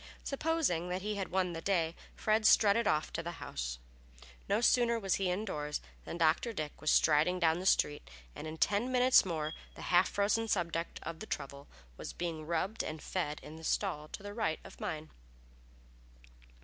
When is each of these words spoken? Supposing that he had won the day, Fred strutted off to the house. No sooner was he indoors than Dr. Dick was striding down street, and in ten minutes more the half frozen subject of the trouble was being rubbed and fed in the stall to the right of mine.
Supposing 0.23 0.89
that 0.89 1.03
he 1.03 1.13
had 1.17 1.29
won 1.29 1.53
the 1.53 1.61
day, 1.61 1.93
Fred 2.15 2.43
strutted 2.47 2.87
off 2.87 3.13
to 3.13 3.21
the 3.21 3.33
house. 3.33 3.77
No 4.49 4.59
sooner 4.59 4.97
was 4.99 5.17
he 5.21 5.29
indoors 5.29 5.79
than 6.05 6.17
Dr. 6.17 6.53
Dick 6.53 6.81
was 6.81 6.89
striding 6.89 7.37
down 7.37 7.63
street, 7.67 8.09
and 8.35 8.47
in 8.47 8.57
ten 8.57 8.91
minutes 8.91 9.25
more 9.25 9.53
the 9.75 9.83
half 9.93 10.09
frozen 10.09 10.47
subject 10.47 10.99
of 11.03 11.19
the 11.19 11.27
trouble 11.27 11.67
was 11.97 12.13
being 12.13 12.47
rubbed 12.47 12.83
and 12.83 12.99
fed 13.03 13.39
in 13.43 13.57
the 13.57 13.63
stall 13.63 14.07
to 14.07 14.23
the 14.23 14.33
right 14.33 14.59
of 14.63 14.81
mine. 14.81 15.11